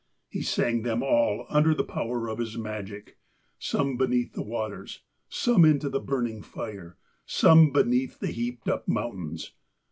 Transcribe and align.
He 0.29 0.41
sang 0.41 0.81
them 0.81 1.03
all 1.03 1.45
under 1.47 1.75
the 1.75 1.83
power 1.83 2.27
of 2.27 2.39
his 2.39 2.57
magic 2.57 3.19
some 3.59 3.97
beneath 3.97 4.33
the 4.33 4.41
waters, 4.41 5.03
some 5.29 5.63
into 5.63 5.89
the 5.89 5.99
burning 5.99 6.41
fire, 6.41 6.97
some 7.27 7.71
beneath 7.71 8.17
the 8.17 8.31
heaped 8.31 8.67
up 8.67 8.87
mountains. 8.87 9.53